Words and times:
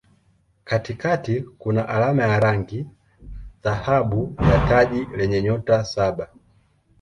Katikati 0.63 1.41
kuna 1.57 1.89
alama 1.89 2.23
ya 2.23 2.39
rangi 2.39 2.87
dhahabu 3.63 4.35
ya 4.51 4.67
taji 4.69 5.05
lenye 5.15 5.41
nyota 5.41 5.83
saba. 5.83 6.29